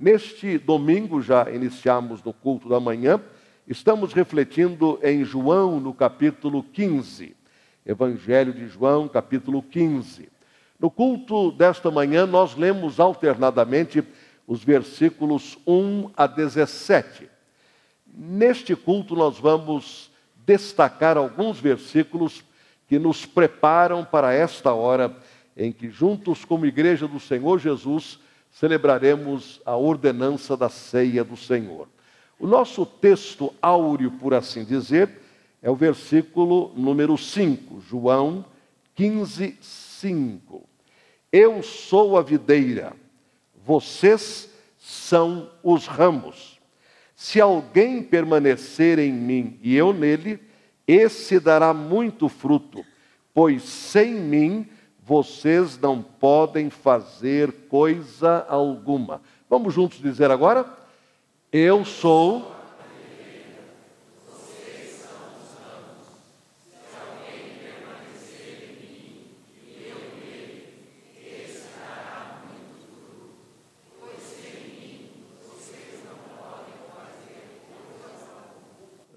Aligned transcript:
Neste 0.00 0.56
domingo, 0.56 1.20
já 1.20 1.50
iniciamos 1.50 2.22
no 2.22 2.32
culto 2.32 2.70
da 2.70 2.80
manhã, 2.80 3.20
estamos 3.68 4.14
refletindo 4.14 4.98
em 5.02 5.22
João, 5.26 5.78
no 5.78 5.92
capítulo 5.92 6.62
15. 6.62 7.36
Evangelho 7.84 8.54
de 8.54 8.66
João, 8.66 9.06
capítulo 9.06 9.62
15. 9.62 10.30
No 10.78 10.90
culto 10.90 11.52
desta 11.52 11.90
manhã, 11.90 12.24
nós 12.24 12.56
lemos 12.56 12.98
alternadamente 12.98 14.02
os 14.46 14.64
versículos 14.64 15.58
1 15.66 16.12
a 16.16 16.26
17. 16.26 17.28
Neste 18.06 18.74
culto, 18.74 19.14
nós 19.14 19.38
vamos 19.38 20.10
destacar 20.46 21.18
alguns 21.18 21.60
versículos 21.60 22.42
que 22.88 22.98
nos 22.98 23.26
preparam 23.26 24.02
para 24.02 24.32
esta 24.32 24.72
hora 24.72 25.14
em 25.54 25.70
que, 25.70 25.90
juntos 25.90 26.42
como 26.42 26.64
Igreja 26.64 27.06
do 27.06 27.20
Senhor 27.20 27.58
Jesus, 27.58 28.18
celebraremos 28.50 29.60
a 29.64 29.76
ordenança 29.76 30.56
da 30.56 30.68
ceia 30.68 31.22
do 31.22 31.36
Senhor. 31.36 31.88
O 32.38 32.46
nosso 32.46 32.84
texto 32.84 33.52
áureo, 33.60 34.10
por 34.12 34.34
assim 34.34 34.64
dizer, 34.64 35.10
é 35.62 35.70
o 35.70 35.76
versículo 35.76 36.72
número 36.74 37.16
5, 37.16 37.80
João 37.80 38.44
15, 38.94 39.56
5. 39.60 40.68
Eu 41.32 41.62
sou 41.62 42.16
a 42.16 42.22
videira, 42.22 42.94
vocês 43.64 44.50
são 44.78 45.50
os 45.62 45.86
ramos. 45.86 46.58
Se 47.14 47.40
alguém 47.40 48.02
permanecer 48.02 48.98
em 48.98 49.12
mim 49.12 49.58
e 49.62 49.76
eu 49.76 49.92
nele, 49.92 50.40
esse 50.86 51.38
dará 51.38 51.72
muito 51.74 52.28
fruto, 52.28 52.84
pois 53.32 53.62
sem 53.62 54.14
mim 54.14 54.66
vocês 55.10 55.76
não 55.76 56.00
podem 56.00 56.70
fazer 56.70 57.50
coisa 57.68 58.46
alguma. 58.48 59.20
Vamos 59.48 59.74
juntos 59.74 59.98
dizer 59.98 60.30
agora? 60.30 60.64
Eu 61.50 61.84
sou 61.84 62.54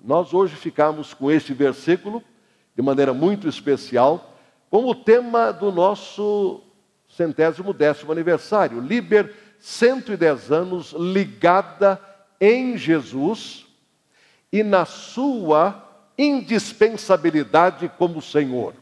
Nós 0.03 0.33
hoje 0.33 0.55
ficamos 0.55 1.13
com 1.13 1.30
este 1.30 1.53
versículo 1.53 2.23
de 2.75 2.81
maneira 2.81 3.13
muito 3.13 3.47
especial, 3.47 4.33
como 4.73 4.89
o 4.89 4.95
tema 4.95 5.53
do 5.53 5.71
nosso 5.71 6.59
centésimo 7.07 7.75
décimo 7.75 8.11
aniversário. 8.11 8.79
Liber, 8.79 9.31
110 9.59 10.52
anos 10.52 10.93
ligada 10.93 12.02
em 12.41 12.75
Jesus 12.75 13.67
e 14.51 14.63
na 14.63 14.83
sua 14.83 15.79
indispensabilidade 16.17 17.88
como 17.99 18.19
Senhor. 18.19 18.73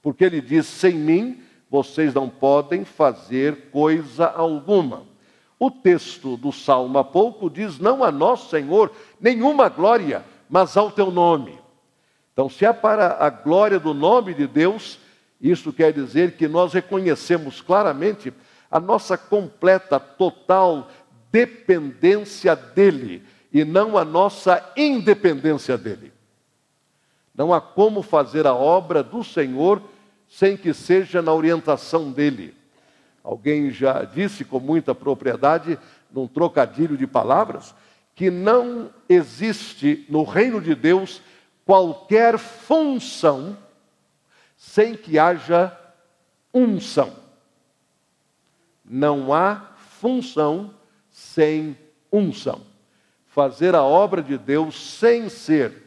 Porque 0.00 0.24
ele 0.24 0.40
diz: 0.40 0.64
sem 0.64 0.94
mim 0.94 1.42
vocês 1.68 2.14
não 2.14 2.26
podem 2.26 2.82
fazer 2.82 3.68
coisa 3.70 4.24
alguma. 4.24 5.02
O 5.58 5.70
texto 5.70 6.38
do 6.38 6.52
Salmo 6.52 6.96
há 6.96 7.04
pouco 7.04 7.50
diz: 7.50 7.78
Não 7.78 8.02
a 8.02 8.10
nós, 8.10 8.48
Senhor, 8.48 8.90
nenhuma 9.20 9.68
glória, 9.68 10.24
mas 10.48 10.74
ao 10.74 10.90
teu 10.90 11.10
nome. 11.10 11.58
Então, 12.32 12.48
se 12.48 12.64
é 12.64 12.72
para 12.72 13.22
a 13.22 13.28
glória 13.28 13.78
do 13.78 13.92
nome 13.92 14.32
de 14.32 14.46
Deus, 14.46 15.03
isso 15.40 15.72
quer 15.72 15.92
dizer 15.92 16.32
que 16.32 16.48
nós 16.48 16.72
reconhecemos 16.72 17.60
claramente 17.60 18.32
a 18.70 18.80
nossa 18.80 19.16
completa, 19.16 20.00
total 20.00 20.90
dependência 21.30 22.54
dEle 22.54 23.22
e 23.52 23.64
não 23.64 23.96
a 23.98 24.04
nossa 24.04 24.72
independência 24.76 25.76
dEle. 25.76 26.12
Não 27.34 27.52
há 27.52 27.60
como 27.60 28.02
fazer 28.02 28.46
a 28.46 28.54
obra 28.54 29.02
do 29.02 29.22
Senhor 29.24 29.82
sem 30.28 30.56
que 30.56 30.72
seja 30.72 31.20
na 31.20 31.32
orientação 31.32 32.10
dEle. 32.10 32.54
Alguém 33.22 33.70
já 33.70 34.02
disse 34.04 34.44
com 34.44 34.60
muita 34.60 34.94
propriedade, 34.94 35.78
num 36.12 36.26
trocadilho 36.26 36.96
de 36.96 37.06
palavras, 37.06 37.74
que 38.14 38.30
não 38.30 38.90
existe 39.08 40.04
no 40.08 40.22
reino 40.22 40.60
de 40.60 40.74
Deus 40.74 41.22
qualquer 41.64 42.38
função 42.38 43.56
sem 44.66 44.96
que 44.96 45.18
haja 45.18 45.76
unção. 46.52 47.12
Não 48.84 49.32
há 49.32 49.74
função 49.76 50.74
sem 51.10 51.78
unção. 52.10 52.62
Fazer 53.26 53.74
a 53.74 53.82
obra 53.82 54.22
de 54.22 54.38
Deus 54.38 54.98
sem 54.98 55.28
ser 55.28 55.84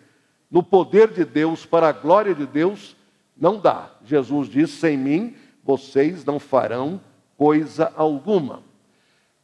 no 0.50 0.64
poder 0.64 1.12
de 1.12 1.26
Deus, 1.26 1.66
para 1.66 1.90
a 1.90 1.92
glória 1.92 2.34
de 2.34 2.46
Deus, 2.46 2.96
não 3.36 3.60
dá. 3.60 3.92
Jesus 4.06 4.48
diz: 4.48 4.70
sem 4.70 4.96
mim 4.96 5.36
vocês 5.64 6.24
não 6.24 6.40
farão 6.40 7.02
coisa 7.36 7.92
alguma. 7.96 8.64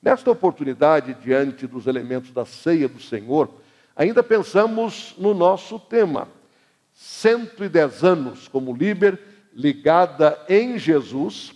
Nesta 0.01 0.31
oportunidade, 0.31 1.13
diante 1.15 1.67
dos 1.67 1.87
elementos 1.87 2.31
da 2.31 2.45
ceia 2.45 2.87
do 2.87 3.01
Senhor, 3.01 3.49
ainda 3.95 4.23
pensamos 4.23 5.15
no 5.17 5.33
nosso 5.33 5.77
tema. 5.79 6.29
110 6.93 8.03
anos 8.03 8.47
como 8.47 8.75
líder, 8.75 9.19
ligada 9.53 10.39
em 10.47 10.77
Jesus, 10.77 11.53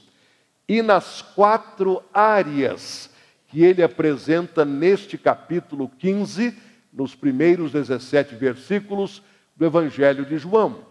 e 0.68 0.82
nas 0.82 1.22
quatro 1.22 2.04
áreas 2.14 3.10
que 3.48 3.64
ele 3.64 3.82
apresenta 3.82 4.66
neste 4.66 5.18
capítulo 5.18 5.90
15, 5.98 6.58
nos 6.92 7.16
primeiros 7.16 7.72
17 7.72 8.36
versículos 8.36 9.22
do 9.56 9.66
Evangelho 9.66 10.26
de 10.26 10.38
João. 10.38 10.86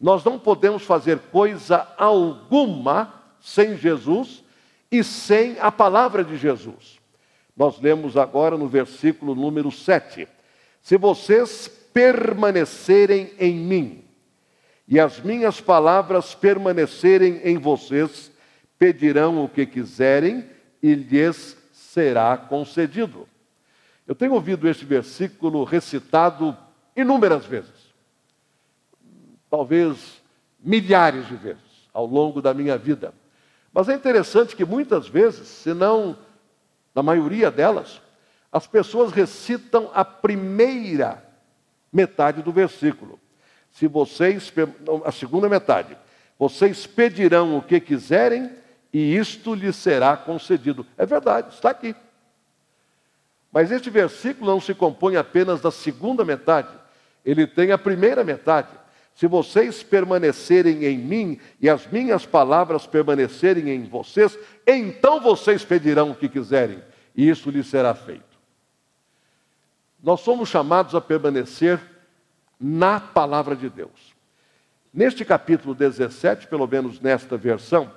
Nós 0.00 0.24
não 0.24 0.38
podemos 0.38 0.82
fazer 0.82 1.18
coisa 1.30 1.86
alguma 1.96 3.14
sem 3.40 3.76
Jesus 3.76 4.42
e 4.90 5.04
sem 5.04 5.58
a 5.60 5.70
palavra 5.70 6.24
de 6.24 6.36
Jesus. 6.36 6.98
Nós 7.56 7.80
lemos 7.80 8.16
agora 8.16 8.56
no 8.56 8.68
versículo 8.68 9.34
número 9.34 9.70
7: 9.70 10.28
Se 10.80 10.96
vocês 10.96 11.68
permanecerem 11.98 13.32
em 13.40 13.56
mim 13.56 14.04
e 14.86 15.00
as 15.00 15.18
minhas 15.18 15.60
palavras 15.60 16.32
permanecerem 16.32 17.40
em 17.42 17.58
vocês, 17.58 18.30
pedirão 18.78 19.44
o 19.44 19.48
que 19.48 19.66
quiserem 19.66 20.48
e 20.80 20.94
lhes 20.94 21.56
será 21.72 22.36
concedido. 22.36 23.28
Eu 24.06 24.14
tenho 24.14 24.34
ouvido 24.34 24.68
este 24.68 24.84
versículo 24.84 25.64
recitado 25.64 26.56
inúmeras 26.94 27.44
vezes, 27.44 27.92
talvez 29.50 30.22
milhares 30.60 31.26
de 31.26 31.34
vezes 31.34 31.88
ao 31.92 32.06
longo 32.06 32.40
da 32.40 32.54
minha 32.54 32.78
vida. 32.78 33.12
Mas 33.72 33.88
é 33.88 33.94
interessante 33.94 34.54
que 34.54 34.64
muitas 34.64 35.08
vezes, 35.08 35.48
se 35.48 35.74
não 35.74 36.16
na 36.94 37.02
maioria 37.02 37.50
delas, 37.50 38.00
as 38.52 38.68
pessoas 38.68 39.10
recitam 39.10 39.90
a 39.92 40.04
primeira 40.04 41.26
metade 41.92 42.42
do 42.42 42.52
versículo. 42.52 43.18
Se 43.70 43.86
vocês, 43.86 44.52
a 45.04 45.12
segunda 45.12 45.48
metade, 45.48 45.96
vocês 46.38 46.86
pedirão 46.86 47.56
o 47.56 47.62
que 47.62 47.80
quiserem 47.80 48.50
e 48.92 49.16
isto 49.16 49.54
lhes 49.54 49.76
será 49.76 50.16
concedido. 50.16 50.86
É 50.96 51.04
verdade, 51.04 51.54
está 51.54 51.70
aqui. 51.70 51.94
Mas 53.52 53.70
este 53.70 53.90
versículo 53.90 54.50
não 54.50 54.60
se 54.60 54.74
compõe 54.74 55.16
apenas 55.16 55.60
da 55.60 55.70
segunda 55.70 56.24
metade, 56.24 56.68
ele 57.24 57.46
tem 57.46 57.72
a 57.72 57.78
primeira 57.78 58.22
metade. 58.22 58.68
Se 59.14 59.26
vocês 59.26 59.82
permanecerem 59.82 60.84
em 60.84 60.96
mim 60.96 61.40
e 61.60 61.68
as 61.68 61.86
minhas 61.88 62.24
palavras 62.24 62.86
permanecerem 62.86 63.68
em 63.70 63.84
vocês, 63.84 64.38
então 64.66 65.20
vocês 65.20 65.64
pedirão 65.64 66.12
o 66.12 66.14
que 66.14 66.28
quiserem, 66.28 66.80
e 67.16 67.28
isso 67.28 67.50
lhes 67.50 67.66
será 67.66 67.94
feito. 67.94 68.27
Nós 70.02 70.20
somos 70.20 70.48
chamados 70.48 70.94
a 70.94 71.00
permanecer 71.00 71.80
na 72.60 73.00
palavra 73.00 73.56
de 73.56 73.68
Deus. 73.68 74.14
Neste 74.92 75.24
capítulo 75.24 75.74
17, 75.74 76.46
pelo 76.46 76.66
menos 76.66 77.00
nesta 77.00 77.36
versão, 77.36 77.90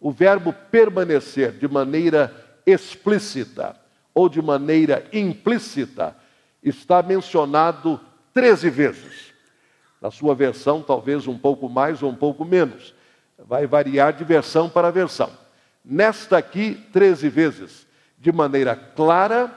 o 0.00 0.10
verbo 0.10 0.52
permanecer 0.70 1.52
de 1.52 1.66
maneira 1.66 2.34
explícita 2.66 3.76
ou 4.12 4.28
de 4.28 4.42
maneira 4.42 5.06
implícita 5.12 6.16
está 6.62 7.02
mencionado 7.02 8.00
13 8.32 8.70
vezes. 8.70 9.32
Na 10.00 10.10
sua 10.10 10.34
versão, 10.34 10.82
talvez 10.82 11.26
um 11.26 11.38
pouco 11.38 11.68
mais 11.68 12.02
ou 12.02 12.10
um 12.10 12.14
pouco 12.14 12.44
menos. 12.44 12.94
Vai 13.38 13.66
variar 13.66 14.12
de 14.12 14.24
versão 14.24 14.68
para 14.68 14.90
versão. 14.90 15.30
Nesta 15.84 16.38
aqui, 16.38 16.74
13 16.92 17.28
vezes, 17.28 17.86
de 18.18 18.32
maneira 18.32 18.76
clara 18.76 19.52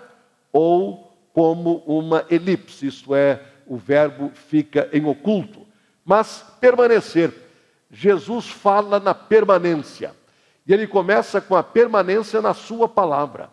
ou 0.52 1.07
como 1.38 1.84
uma 1.86 2.26
elipse, 2.32 2.88
isto 2.88 3.14
é, 3.14 3.40
o 3.68 3.78
verbo 3.78 4.32
fica 4.34 4.90
em 4.92 5.06
oculto. 5.06 5.68
Mas 6.04 6.44
permanecer. 6.60 7.32
Jesus 7.92 8.50
fala 8.50 9.00
na 9.00 9.14
permanência. 9.14 10.16
E 10.66 10.74
ele 10.74 10.88
começa 10.88 11.40
com 11.40 11.56
a 11.56 11.62
permanência 11.62 12.42
na 12.42 12.56
sua 12.56 12.90
palavra. 12.90 13.52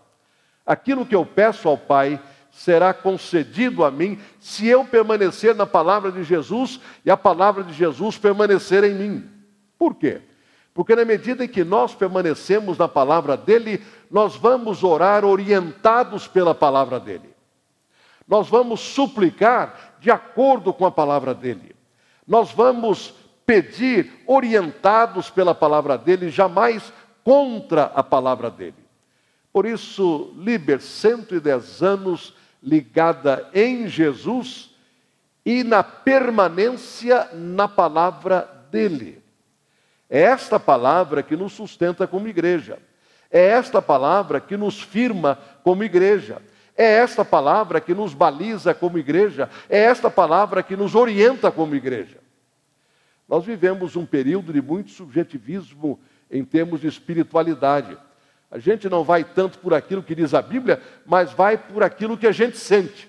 Aquilo 0.64 1.04
que 1.04 1.14
eu 1.14 1.26
peço 1.26 1.68
ao 1.68 1.76
Pai 1.76 2.18
será 2.50 2.94
concedido 2.94 3.84
a 3.84 3.90
mim 3.90 4.18
se 4.40 4.66
eu 4.66 4.86
permanecer 4.86 5.54
na 5.54 5.66
palavra 5.66 6.10
de 6.10 6.24
Jesus 6.24 6.80
e 7.04 7.10
a 7.10 7.18
palavra 7.18 7.62
de 7.62 7.74
Jesus 7.74 8.16
permanecer 8.16 8.82
em 8.82 8.94
mim. 8.94 9.30
Por 9.78 9.94
quê? 9.94 10.22
Porque 10.72 10.96
na 10.96 11.04
medida 11.04 11.44
em 11.44 11.48
que 11.48 11.62
nós 11.62 11.94
permanecemos 11.94 12.78
na 12.78 12.88
palavra 12.88 13.36
dele, 13.36 13.84
nós 14.10 14.36
vamos 14.36 14.82
orar 14.82 15.22
orientados 15.22 16.26
pela 16.26 16.54
palavra 16.54 16.98
dele. 16.98 17.33
Nós 18.26 18.48
vamos 18.48 18.80
suplicar 18.80 19.96
de 20.00 20.10
acordo 20.10 20.72
com 20.72 20.86
a 20.86 20.90
palavra 20.90 21.34
dele. 21.34 21.74
Nós 22.26 22.52
vamos 22.52 23.14
pedir 23.46 24.10
orientados 24.26 25.28
pela 25.28 25.54
palavra 25.54 25.98
dele, 25.98 26.30
jamais 26.30 26.92
contra 27.22 27.84
a 27.84 28.02
palavra 28.02 28.50
dele. 28.50 28.84
Por 29.52 29.66
isso, 29.66 30.32
Liber, 30.36 30.80
110 30.80 31.82
anos 31.82 32.34
ligada 32.62 33.48
em 33.52 33.86
Jesus 33.86 34.70
e 35.44 35.62
na 35.62 35.82
permanência 35.82 37.28
na 37.34 37.68
palavra 37.68 38.48
dele. 38.70 39.22
É 40.08 40.22
esta 40.22 40.58
palavra 40.58 41.22
que 41.22 41.36
nos 41.36 41.52
sustenta 41.52 42.06
como 42.06 42.28
igreja. 42.28 42.78
É 43.30 43.48
esta 43.48 43.82
palavra 43.82 44.40
que 44.40 44.56
nos 44.56 44.80
firma 44.80 45.38
como 45.62 45.84
igreja. 45.84 46.40
É 46.76 46.84
esta 46.84 47.24
palavra 47.24 47.80
que 47.80 47.94
nos 47.94 48.14
baliza 48.14 48.74
como 48.74 48.98
igreja. 48.98 49.48
É 49.68 49.78
esta 49.78 50.10
palavra 50.10 50.62
que 50.62 50.76
nos 50.76 50.94
orienta 50.94 51.50
como 51.50 51.74
igreja. 51.74 52.18
Nós 53.28 53.44
vivemos 53.44 53.96
um 53.96 54.04
período 54.04 54.52
de 54.52 54.60
muito 54.60 54.90
subjetivismo 54.90 56.00
em 56.30 56.44
termos 56.44 56.80
de 56.80 56.88
espiritualidade. 56.88 57.96
A 58.50 58.58
gente 58.58 58.88
não 58.88 59.02
vai 59.02 59.24
tanto 59.24 59.58
por 59.58 59.74
aquilo 59.74 60.02
que 60.02 60.14
diz 60.14 60.34
a 60.34 60.42
Bíblia, 60.42 60.80
mas 61.06 61.32
vai 61.32 61.56
por 61.56 61.82
aquilo 61.82 62.16
que 62.16 62.26
a 62.26 62.32
gente 62.32 62.56
sente. 62.56 63.08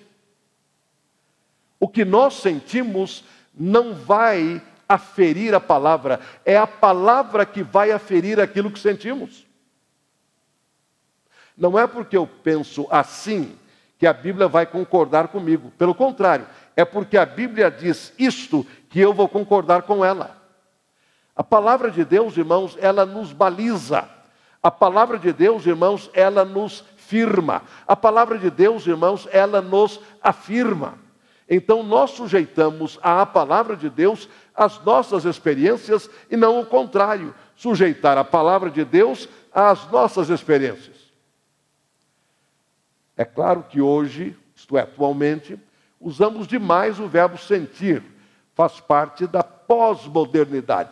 O 1.78 1.88
que 1.88 2.04
nós 2.04 2.34
sentimos 2.34 3.24
não 3.54 3.94
vai 3.94 4.62
aferir 4.88 5.54
a 5.54 5.60
palavra, 5.60 6.20
é 6.44 6.56
a 6.56 6.66
palavra 6.66 7.44
que 7.44 7.62
vai 7.62 7.90
aferir 7.90 8.40
aquilo 8.40 8.70
que 8.70 8.78
sentimos. 8.78 9.45
Não 11.56 11.78
é 11.78 11.86
porque 11.86 12.16
eu 12.16 12.26
penso 12.26 12.86
assim 12.90 13.56
que 13.98 14.06
a 14.06 14.12
Bíblia 14.12 14.46
vai 14.46 14.66
concordar 14.66 15.28
comigo, 15.28 15.72
pelo 15.78 15.94
contrário, 15.94 16.46
é 16.74 16.84
porque 16.84 17.16
a 17.16 17.24
Bíblia 17.24 17.70
diz 17.70 18.12
isto 18.18 18.66
que 18.90 19.00
eu 19.00 19.14
vou 19.14 19.28
concordar 19.28 19.82
com 19.82 20.04
ela. 20.04 20.36
A 21.34 21.42
palavra 21.42 21.90
de 21.90 22.04
Deus, 22.04 22.36
irmãos, 22.36 22.76
ela 22.80 23.06
nos 23.06 23.32
baliza. 23.32 24.08
A 24.62 24.70
palavra 24.70 25.18
de 25.18 25.32
Deus, 25.32 25.64
irmãos, 25.66 26.10
ela 26.12 26.44
nos 26.44 26.84
firma. 26.96 27.62
A 27.86 27.94
palavra 27.94 28.38
de 28.38 28.50
Deus, 28.50 28.86
irmãos, 28.86 29.28
ela 29.30 29.62
nos 29.62 30.00
afirma. 30.22 30.98
Então 31.48 31.82
nós 31.82 32.10
sujeitamos 32.10 32.98
à 33.02 33.24
palavra 33.24 33.76
de 33.76 33.88
Deus 33.88 34.28
as 34.54 34.82
nossas 34.82 35.24
experiências 35.24 36.10
e 36.30 36.36
não 36.36 36.60
o 36.60 36.66
contrário, 36.66 37.34
sujeitar 37.54 38.18
a 38.18 38.24
palavra 38.24 38.70
de 38.70 38.84
Deus 38.84 39.28
às 39.52 39.88
nossas 39.90 40.28
experiências. 40.30 40.95
É 43.16 43.24
claro 43.24 43.62
que 43.62 43.80
hoje, 43.80 44.36
isto 44.54 44.76
é, 44.76 44.82
atualmente, 44.82 45.58
usamos 46.00 46.46
demais 46.46 47.00
o 47.00 47.08
verbo 47.08 47.38
sentir, 47.38 48.02
faz 48.54 48.78
parte 48.80 49.26
da 49.26 49.42
pós-modernidade. 49.42 50.90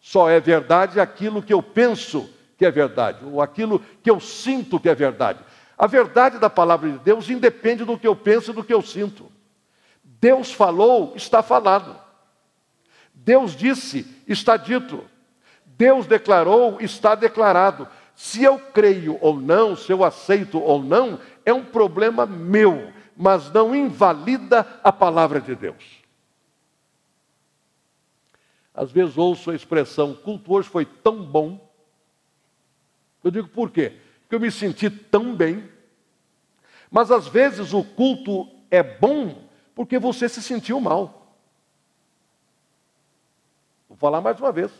Só 0.00 0.28
é 0.28 0.40
verdade 0.40 0.98
aquilo 0.98 1.42
que 1.42 1.52
eu 1.52 1.62
penso 1.62 2.28
que 2.56 2.64
é 2.64 2.70
verdade, 2.70 3.24
ou 3.24 3.40
aquilo 3.40 3.80
que 4.02 4.10
eu 4.10 4.18
sinto 4.20 4.80
que 4.80 4.88
é 4.88 4.94
verdade. 4.94 5.40
A 5.76 5.86
verdade 5.86 6.38
da 6.38 6.50
palavra 6.50 6.90
de 6.90 6.98
Deus 6.98 7.30
independe 7.30 7.84
do 7.84 7.98
que 7.98 8.06
eu 8.06 8.14
penso 8.14 8.50
e 8.50 8.54
do 8.54 8.64
que 8.64 8.72
eu 8.72 8.82
sinto. 8.82 9.30
Deus 10.04 10.52
falou, 10.52 11.14
está 11.16 11.42
falado. 11.42 11.98
Deus 13.14 13.56
disse, 13.56 14.06
está 14.26 14.56
dito. 14.56 15.04
Deus 15.64 16.06
declarou, 16.06 16.78
está 16.80 17.14
declarado. 17.14 17.88
Se 18.20 18.44
eu 18.44 18.58
creio 18.58 19.16
ou 19.22 19.40
não, 19.40 19.74
se 19.74 19.90
eu 19.90 20.04
aceito 20.04 20.60
ou 20.60 20.82
não, 20.82 21.18
é 21.44 21.54
um 21.54 21.64
problema 21.64 22.26
meu, 22.26 22.92
mas 23.16 23.50
não 23.50 23.74
invalida 23.74 24.60
a 24.84 24.92
palavra 24.92 25.40
de 25.40 25.54
Deus. 25.54 26.00
Às 28.74 28.92
vezes 28.92 29.16
ouço 29.16 29.50
a 29.50 29.54
expressão: 29.54 30.14
culto 30.14 30.52
hoje 30.52 30.68
foi 30.68 30.84
tão 30.84 31.24
bom 31.24 31.70
eu 33.22 33.30
digo 33.30 33.48
por 33.48 33.70
quê? 33.70 33.96
Porque 34.22 34.34
eu 34.34 34.40
me 34.40 34.50
senti 34.50 34.88
tão 34.88 35.34
bem. 35.34 35.68
Mas 36.90 37.10
às 37.10 37.28
vezes 37.28 37.72
o 37.72 37.84
culto 37.84 38.48
é 38.70 38.82
bom 38.82 39.44
porque 39.74 39.98
você 39.98 40.28
se 40.28 40.42
sentiu 40.42 40.80
mal. 40.80 41.36
Vou 43.88 43.96
falar 43.96 44.20
mais 44.20 44.38
uma 44.40 44.50
vez. 44.50 44.72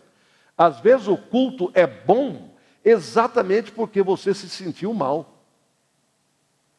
Às 0.57 0.81
vezes 0.81 1.07
o 1.07 1.17
culto 1.17 1.71
é 1.75 1.87
bom 1.87 2.50
exatamente 2.85 3.73
porque 3.73 4.03
você 4.03 4.35
se 4.35 4.49
sentiu 4.49 4.93
mal. 4.95 5.45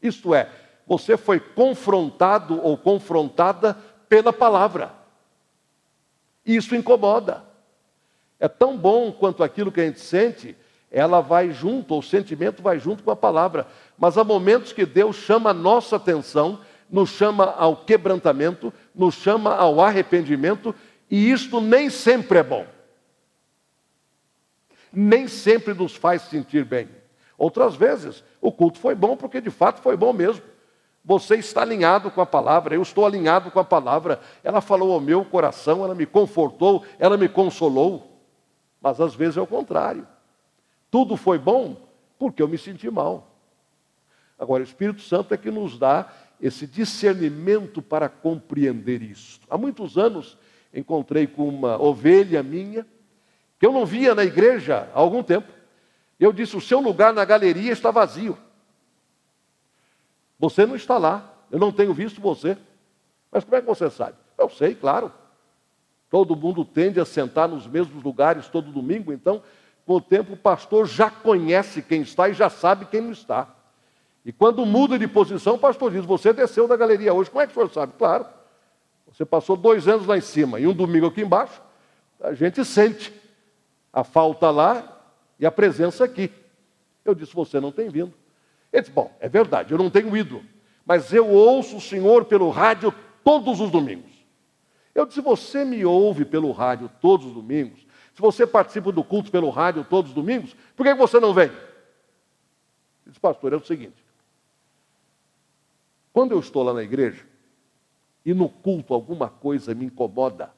Isto 0.01 0.33
é, 0.33 0.49
você 0.87 1.15
foi 1.17 1.39
confrontado 1.39 2.61
ou 2.61 2.77
confrontada 2.77 3.77
pela 4.09 4.33
palavra. 4.33 4.93
Isso 6.45 6.75
incomoda. 6.75 7.43
É 8.39 8.47
tão 8.47 8.77
bom 8.77 9.11
quanto 9.11 9.43
aquilo 9.43 9.71
que 9.71 9.81
a 9.81 9.85
gente 9.85 9.99
sente 9.99 10.57
ela 10.91 11.21
vai 11.21 11.51
junto, 11.51 11.97
o 11.97 12.03
sentimento 12.03 12.61
vai 12.61 12.77
junto 12.77 13.01
com 13.01 13.11
a 13.11 13.15
palavra. 13.15 13.65
Mas 13.97 14.17
há 14.17 14.23
momentos 14.23 14.73
que 14.73 14.85
Deus 14.85 15.15
chama 15.15 15.51
a 15.51 15.53
nossa 15.53 15.95
atenção, 15.95 16.59
nos 16.89 17.11
chama 17.11 17.45
ao 17.45 17.77
quebrantamento, 17.77 18.73
nos 18.93 19.15
chama 19.15 19.55
ao 19.55 19.79
arrependimento, 19.79 20.75
e 21.09 21.31
isto 21.31 21.61
nem 21.61 21.89
sempre 21.89 22.39
é 22.39 22.43
bom. 22.43 22.65
Nem 24.91 25.27
sempre 25.27 25.73
nos 25.73 25.95
faz 25.95 26.23
sentir 26.23 26.65
bem. 26.65 26.89
Outras 27.37 27.75
vezes, 27.75 28.23
o 28.39 28.51
culto 28.51 28.79
foi 28.79 28.93
bom 28.93 29.15
porque 29.15 29.41
de 29.41 29.49
fato 29.49 29.81
foi 29.81 29.97
bom 29.97 30.13
mesmo. 30.13 30.43
Você 31.03 31.35
está 31.35 31.63
alinhado 31.63 32.11
com 32.11 32.21
a 32.21 32.25
palavra, 32.25 32.75
eu 32.75 32.81
estou 32.81 33.05
alinhado 33.05 33.49
com 33.49 33.59
a 33.59 33.63
palavra. 33.63 34.19
Ela 34.43 34.61
falou 34.61 34.93
ao 34.93 34.99
meu 34.99 35.25
coração, 35.25 35.83
ela 35.83 35.95
me 35.95 36.05
confortou, 36.05 36.85
ela 36.99 37.17
me 37.17 37.27
consolou. 37.27 38.21
Mas 38.79 39.01
às 39.01 39.15
vezes 39.15 39.37
é 39.37 39.41
o 39.41 39.47
contrário. 39.47 40.07
Tudo 40.91 41.17
foi 41.17 41.39
bom 41.39 41.77
porque 42.19 42.41
eu 42.41 42.47
me 42.47 42.57
senti 42.57 42.89
mal. 42.91 43.31
Agora, 44.37 44.61
o 44.61 44.65
Espírito 44.65 45.01
Santo 45.01 45.33
é 45.33 45.37
que 45.37 45.49
nos 45.49 45.77
dá 45.77 46.11
esse 46.41 46.65
discernimento 46.65 47.81
para 47.81 48.09
compreender 48.09 49.01
isso. 49.01 49.39
Há 49.49 49.57
muitos 49.57 49.97
anos 49.97 50.37
encontrei 50.73 51.27
com 51.27 51.47
uma 51.47 51.81
ovelha 51.81 52.41
minha, 52.41 52.85
que 53.61 53.67
eu 53.67 53.71
não 53.71 53.85
via 53.85 54.15
na 54.15 54.23
igreja 54.23 54.89
há 54.91 54.99
algum 54.99 55.21
tempo. 55.21 55.47
Eu 56.19 56.33
disse: 56.33 56.57
o 56.57 56.61
seu 56.61 56.79
lugar 56.79 57.13
na 57.13 57.23
galeria 57.23 57.71
está 57.71 57.91
vazio. 57.91 58.35
Você 60.39 60.65
não 60.65 60.75
está 60.75 60.97
lá. 60.97 61.31
Eu 61.51 61.59
não 61.59 61.71
tenho 61.71 61.93
visto 61.93 62.19
você. 62.19 62.57
Mas 63.31 63.43
como 63.43 63.55
é 63.55 63.61
que 63.61 63.67
você 63.67 63.87
sabe? 63.91 64.15
Eu 64.35 64.49
sei, 64.49 64.73
claro. 64.73 65.13
Todo 66.09 66.35
mundo 66.35 66.65
tende 66.65 66.99
a 66.99 67.05
sentar 67.05 67.47
nos 67.47 67.67
mesmos 67.67 68.03
lugares 68.03 68.47
todo 68.47 68.71
domingo, 68.71 69.13
então 69.13 69.43
com 69.85 69.97
o 69.97 70.01
tempo, 70.01 70.33
o 70.33 70.37
pastor 70.37 70.87
já 70.87 71.11
conhece 71.11 71.83
quem 71.83 72.01
está 72.01 72.29
e 72.29 72.33
já 72.33 72.49
sabe 72.49 72.85
quem 72.85 73.01
não 73.01 73.11
está. 73.11 73.47
E 74.25 74.31
quando 74.31 74.65
muda 74.65 74.97
de 74.97 75.07
posição, 75.07 75.53
o 75.53 75.59
pastor 75.59 75.91
diz: 75.91 76.03
Você 76.03 76.33
desceu 76.33 76.67
da 76.67 76.75
galeria 76.75 77.13
hoje. 77.13 77.29
Como 77.29 77.41
é 77.41 77.45
que 77.45 77.51
o 77.51 77.53
senhor 77.53 77.71
sabe? 77.71 77.93
Claro. 77.95 78.25
Você 79.11 79.23
passou 79.23 79.55
dois 79.55 79.87
anos 79.87 80.07
lá 80.07 80.17
em 80.17 80.21
cima 80.21 80.59
e 80.59 80.65
um 80.65 80.73
domingo 80.73 81.05
aqui 81.05 81.21
embaixo. 81.21 81.61
A 82.19 82.33
gente 82.33 82.65
sente 82.65 83.20
a 83.91 84.03
falta 84.03 84.49
lá 84.49 85.01
e 85.39 85.45
a 85.45 85.51
presença 85.51 86.03
aqui. 86.03 86.31
Eu 87.03 87.15
disse: 87.15 87.33
Você 87.33 87.59
não 87.59 87.71
tem 87.71 87.89
vindo. 87.89 88.13
Ele 88.71 88.81
disse: 88.81 88.93
Bom, 88.93 89.15
é 89.19 89.27
verdade, 89.27 89.73
eu 89.73 89.77
não 89.77 89.89
tenho 89.89 90.15
ido. 90.15 90.43
Mas 90.85 91.13
eu 91.13 91.27
ouço 91.27 91.77
o 91.77 91.81
senhor 91.81 92.25
pelo 92.25 92.49
rádio 92.49 92.93
todos 93.23 93.59
os 93.59 93.69
domingos. 93.69 94.11
Eu 94.93 95.05
disse: 95.05 95.21
Você 95.21 95.65
me 95.65 95.85
ouve 95.85 96.25
pelo 96.25 96.51
rádio 96.51 96.89
todos 97.01 97.27
os 97.27 97.33
domingos? 97.33 97.85
Se 98.13 98.21
você 98.21 98.45
participa 98.45 98.91
do 98.91 99.03
culto 99.03 99.31
pelo 99.31 99.49
rádio 99.49 99.85
todos 99.85 100.11
os 100.11 100.15
domingos, 100.15 100.55
por 100.75 100.85
que 100.85 100.93
você 100.93 101.19
não 101.19 101.33
vem? 101.33 101.47
Ele 101.47 101.57
disse, 103.07 103.19
pastor, 103.19 103.53
é 103.53 103.55
o 103.55 103.65
seguinte: 103.65 104.03
quando 106.11 106.33
eu 106.33 106.39
estou 106.39 106.63
lá 106.63 106.73
na 106.73 106.83
igreja 106.83 107.25
e 108.25 108.33
no 108.33 108.49
culto 108.49 108.93
alguma 108.93 109.29
coisa 109.29 109.73
me 109.73 109.85
incomoda, 109.85 110.53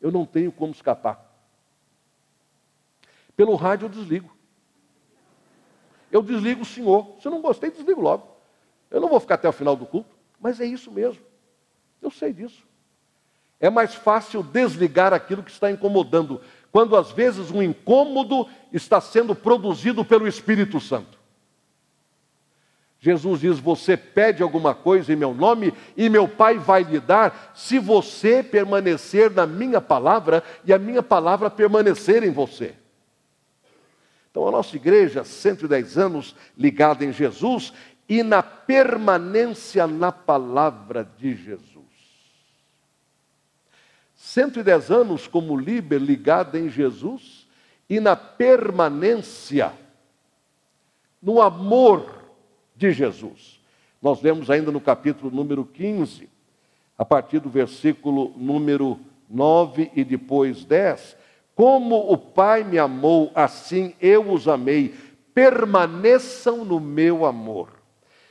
eu 0.00 0.10
não 0.10 0.24
tenho 0.24 0.52
como 0.52 0.72
escapar. 0.72 1.27
Pelo 3.38 3.54
rádio 3.54 3.84
eu 3.84 3.88
desligo. 3.88 4.36
Eu 6.10 6.20
desligo 6.22 6.62
o 6.62 6.64
senhor. 6.64 7.14
Se 7.20 7.28
eu 7.28 7.30
não 7.30 7.40
gostei, 7.40 7.70
desligo 7.70 8.00
logo. 8.00 8.26
Eu 8.90 9.00
não 9.00 9.08
vou 9.08 9.20
ficar 9.20 9.36
até 9.36 9.48
o 9.48 9.52
final 9.52 9.76
do 9.76 9.86
culto, 9.86 10.10
mas 10.40 10.60
é 10.60 10.64
isso 10.64 10.90
mesmo. 10.90 11.22
Eu 12.02 12.10
sei 12.10 12.32
disso. 12.32 12.66
É 13.60 13.70
mais 13.70 13.94
fácil 13.94 14.42
desligar 14.42 15.12
aquilo 15.12 15.44
que 15.44 15.52
está 15.52 15.70
incomodando 15.70 16.40
quando 16.72 16.96
às 16.96 17.12
vezes 17.12 17.52
um 17.52 17.62
incômodo 17.62 18.48
está 18.72 19.00
sendo 19.00 19.36
produzido 19.36 20.04
pelo 20.04 20.26
Espírito 20.26 20.80
Santo. 20.80 21.16
Jesus 22.98 23.42
diz: 23.42 23.60
Você 23.60 23.96
pede 23.96 24.42
alguma 24.42 24.74
coisa 24.74 25.12
em 25.12 25.16
meu 25.16 25.32
nome 25.32 25.72
e 25.96 26.08
meu 26.08 26.26
Pai 26.26 26.58
vai 26.58 26.82
lhe 26.82 26.98
dar, 26.98 27.52
se 27.54 27.78
você 27.78 28.42
permanecer 28.42 29.30
na 29.30 29.46
minha 29.46 29.80
palavra 29.80 30.42
e 30.64 30.72
a 30.72 30.78
minha 30.78 31.04
palavra 31.04 31.48
permanecer 31.48 32.24
em 32.24 32.32
você. 32.32 32.74
Então, 34.30 34.46
a 34.46 34.50
nossa 34.50 34.76
igreja, 34.76 35.24
110 35.24 35.98
anos 35.98 36.36
ligada 36.56 37.04
em 37.04 37.12
Jesus 37.12 37.72
e 38.08 38.22
na 38.22 38.42
permanência 38.42 39.86
na 39.86 40.10
palavra 40.10 41.08
de 41.18 41.34
Jesus. 41.34 41.86
110 44.14 44.90
anos 44.90 45.26
como 45.26 45.56
líder 45.56 46.00
ligada 46.00 46.58
em 46.58 46.68
Jesus 46.68 47.46
e 47.88 48.00
na 48.00 48.16
permanência 48.16 49.72
no 51.22 51.40
amor 51.40 52.24
de 52.76 52.92
Jesus. 52.92 53.60
Nós 54.00 54.22
lemos 54.22 54.50
ainda 54.50 54.70
no 54.70 54.80
capítulo 54.80 55.30
número 55.34 55.64
15, 55.64 56.28
a 56.96 57.04
partir 57.04 57.40
do 57.40 57.48
versículo 57.48 58.32
número 58.36 58.98
9 59.28 59.90
e 59.94 60.04
depois 60.04 60.64
10. 60.64 61.16
Como 61.58 62.12
o 62.12 62.16
Pai 62.16 62.62
me 62.62 62.78
amou, 62.78 63.32
assim 63.34 63.92
eu 64.00 64.30
os 64.30 64.46
amei. 64.46 64.94
Permaneçam 65.34 66.64
no 66.64 66.78
meu 66.78 67.26
amor. 67.26 67.70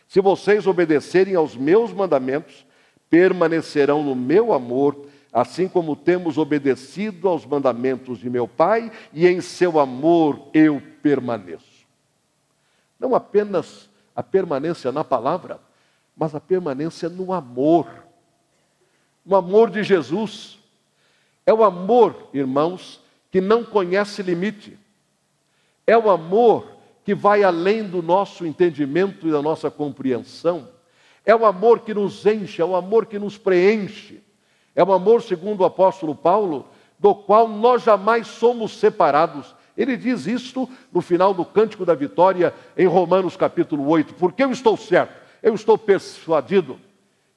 Se 0.08 0.22
vocês 0.22 0.66
obedecerem 0.66 1.36
aos 1.36 1.54
meus 1.54 1.92
mandamentos, 1.92 2.66
permanecerão 3.10 4.02
no 4.02 4.16
meu 4.16 4.54
amor, 4.54 5.08
assim 5.34 5.68
como 5.68 5.94
temos 5.94 6.38
obedecido 6.38 7.28
aos 7.28 7.46
mandamentos 7.46 8.20
de 8.20 8.30
meu 8.30 8.48
Pai, 8.48 8.90
e 9.12 9.28
em 9.28 9.42
seu 9.42 9.78
amor 9.78 10.48
eu 10.54 10.82
permaneço. 11.04 11.86
Não 12.98 13.14
apenas 13.14 13.90
a 14.16 14.24
permanência 14.24 14.90
na 14.90 15.04
palavra, 15.04 15.60
mas 16.16 16.34
a 16.34 16.40
permanência 16.40 17.10
no 17.10 17.34
amor. 17.34 17.88
No 19.26 19.36
amor 19.36 19.70
de 19.70 19.84
Jesus. 19.84 20.58
É 21.46 21.54
o 21.54 21.62
amor, 21.62 22.30
irmãos, 22.34 23.06
que 23.38 23.42
não 23.42 23.64
conhece 23.64 24.24
limite. 24.24 24.80
É 25.86 25.96
o 25.96 26.10
amor 26.10 26.72
que 27.04 27.14
vai 27.14 27.44
além 27.44 27.84
do 27.84 28.02
nosso 28.02 28.48
entendimento 28.48 29.28
e 29.28 29.32
da 29.32 29.44
nossa 29.44 29.70
compreensão. 29.70 30.70
É 31.24 31.36
o 31.36 31.46
amor 31.46 31.82
que 31.82 31.94
nos 31.94 32.26
enche, 32.26 32.64
é 32.64 32.66
o 32.66 32.76
amor 32.76 33.06
que 33.06 33.20
nos 33.20 33.38
preenche. 33.38 34.24
É 34.76 34.84
o 34.84 34.92
amor, 34.92 35.22
segundo 35.22 35.62
o 35.62 35.66
apóstolo 35.66 36.16
Paulo, 36.16 36.66
do 36.98 37.14
qual 37.14 37.48
nós 37.48 37.84
jamais 37.84 38.26
somos 38.26 38.76
separados. 38.80 39.56
Ele 39.78 39.96
diz 39.96 40.26
isto 40.26 40.68
no 40.92 41.00
final 41.00 41.32
do 41.32 41.46
Cântico 41.46 41.86
da 41.86 41.94
Vitória, 41.94 42.56
em 42.76 42.88
Romanos 42.88 43.38
capítulo 43.38 43.88
8. 43.88 44.16
Porque 44.16 44.44
eu 44.44 44.52
estou 44.52 44.76
certo, 44.76 45.14
eu 45.44 45.54
estou 45.54 45.78
persuadido 45.78 46.80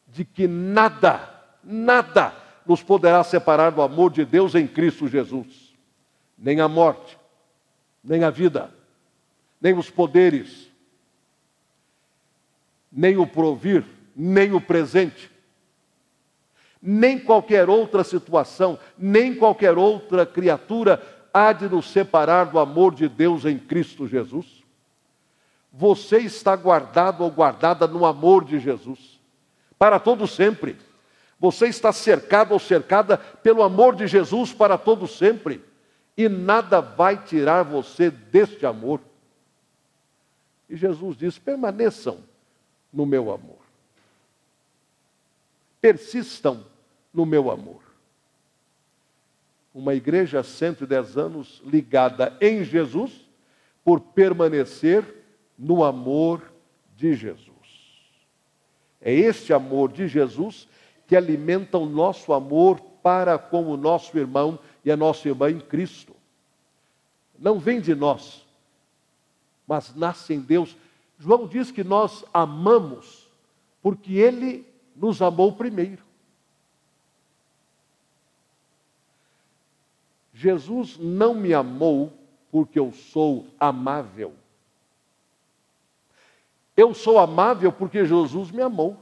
de 0.09 0.25
que 0.25 0.49
nada, 0.49 1.29
nada 1.63 2.33
nos 2.65 2.83
poderá 2.83 3.23
separar 3.23 3.69
do 3.69 3.83
amor 3.83 4.11
de 4.11 4.25
Deus 4.25 4.55
em 4.55 4.67
Cristo 4.67 5.07
Jesus. 5.07 5.60
Nem 6.41 6.61
a 6.61 6.67
morte, 6.67 7.19
nem 8.03 8.25
a 8.25 8.31
vida, 8.31 8.73
nem 9.61 9.77
os 9.77 9.91
poderes, 9.91 10.71
nem 12.91 13.19
o 13.19 13.27
provir, 13.27 13.85
nem 14.17 14.53
o 14.55 14.61
presente, 14.61 15.31
nem 16.83 17.19
qualquer 17.19 17.69
outra 17.69 18.03
situação, 18.03 18.79
nem 18.97 19.35
qualquer 19.35 19.77
outra 19.77 20.25
criatura 20.25 21.01
há 21.33 21.53
de 21.53 21.69
nos 21.69 21.91
separar 21.91 22.47
do 22.47 22.59
amor 22.59 22.95
de 22.95 23.07
Deus 23.07 23.45
em 23.45 23.59
Cristo 23.59 24.09
Jesus? 24.09 24.65
Você 25.73 26.19
está 26.19 26.57
guardado 26.57 27.23
ou 27.23 27.31
guardada 27.31 27.87
no 27.87 28.05
amor 28.05 28.45
de 28.45 28.59
Jesus, 28.59 29.21
para 29.79 30.01
todo 30.01 30.27
sempre. 30.27 30.77
Você 31.39 31.69
está 31.69 31.93
cercado 31.93 32.53
ou 32.53 32.59
cercada 32.59 33.17
pelo 33.17 33.63
amor 33.63 33.95
de 33.95 34.07
Jesus 34.07 34.53
para 34.53 34.77
todo 34.77 35.07
sempre. 35.07 35.63
E 36.17 36.29
nada 36.29 36.81
vai 36.81 37.23
tirar 37.23 37.63
você 37.63 38.11
deste 38.11 38.67
amor. 38.67 39.01
E 40.69 40.77
Jesus 40.77 41.17
diz: 41.17 41.39
permaneçam 41.39 42.19
no 42.93 43.07
meu 43.07 43.31
amor. 43.33 43.59
Persistam 45.81 46.65
no 47.13 47.25
meu 47.25 47.51
amor 47.51 47.91
uma 49.75 49.95
igreja 49.95 50.41
há 50.41 50.43
110 50.43 51.17
anos 51.17 51.63
ligada 51.65 52.37
em 52.41 52.65
Jesus, 52.65 53.29
por 53.85 54.01
permanecer 54.01 55.05
no 55.59 55.85
amor 55.85 56.53
de 56.97 57.15
Jesus. 57.15 57.49
É 59.01 59.13
este 59.13 59.53
amor 59.53 59.91
de 59.91 60.07
Jesus 60.07 60.69
que 61.07 61.17
alimenta 61.17 61.79
o 61.79 61.87
nosso 61.87 62.33
amor 62.33 62.81
para 63.03 63.39
com 63.39 63.65
o 63.65 63.77
nosso 63.77 64.17
irmão 64.19 64.59
e 64.85 64.91
a 64.91 64.97
nossa 64.97 65.29
irmã 65.29 65.51
em 65.51 65.61
Cristo. 65.61 66.15
Não 67.39 67.59
vem 67.59 67.81
de 67.81 67.95
nós, 67.95 68.47
mas 69.67 69.95
nasce 69.95 70.35
em 70.35 70.41
Deus. 70.41 70.77
João 71.19 71.47
diz 71.47 71.71
que 71.71 71.85
nós 71.85 72.25
amamos 72.33 73.29
porque 73.83 74.15
ele 74.15 74.67
nos 74.95 75.23
amou 75.23 75.53
primeiro. 75.53 76.03
Jesus 80.33 80.97
não 80.99 81.35
me 81.35 81.53
amou 81.53 82.13
porque 82.51 82.79
eu 82.79 82.93
sou 82.93 83.47
amável. 83.59 84.33
Eu 86.77 86.95
sou 86.95 87.19
amável 87.19 87.71
porque 87.71 88.07
Jesus 88.07 88.51
me 88.51 88.63
amou. 88.63 88.97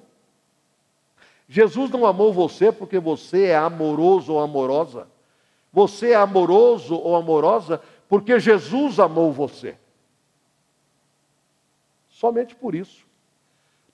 Jesus 1.48 1.90
não 1.90 2.04
amou 2.04 2.32
você 2.32 2.72
porque 2.72 2.98
você 2.98 3.46
é 3.46 3.56
amoroso 3.56 4.32
ou 4.32 4.40
amorosa. 4.40 5.06
Você 5.72 6.10
é 6.10 6.16
amoroso 6.16 6.94
ou 6.94 7.16
amorosa 7.16 7.80
porque 8.08 8.38
Jesus 8.40 8.98
amou 8.98 9.32
você. 9.32 9.76
Somente 12.10 12.54
por 12.54 12.74
isso. 12.74 13.06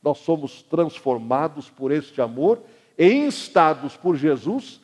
Nós 0.02 0.18
somos 0.18 0.62
transformados 0.62 1.70
por 1.70 1.90
este 1.90 2.20
amor 2.20 2.60
e 2.96 3.10
instados 3.12 3.96
por 3.96 4.16
Jesus 4.16 4.80